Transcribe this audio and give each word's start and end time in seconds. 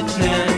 Yeah. 0.00 0.49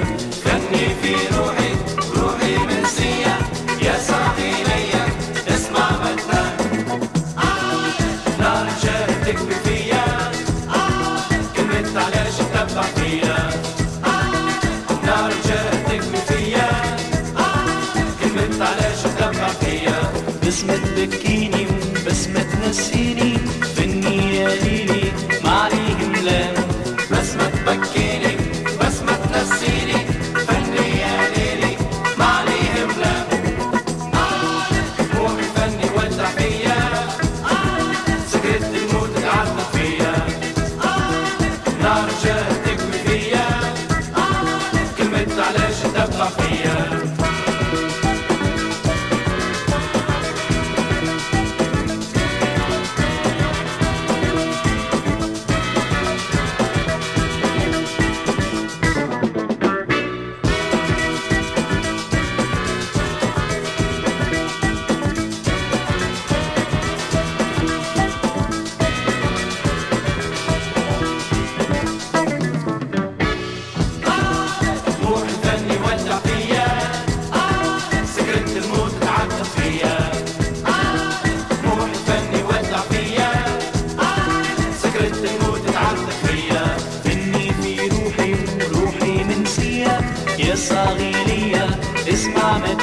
روحي 89.51 89.51
منسية 89.51 89.99
يا 90.39 90.55
صغيرية 90.55 91.65
اسمع 92.07 92.57
ما 92.57 92.73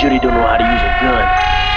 Judy 0.00 0.18
don't 0.18 0.32
know 0.32 0.46
how 0.46 0.56
to 0.56 0.64
use 0.64 0.80
a 0.80 0.98
gun. 1.04 1.69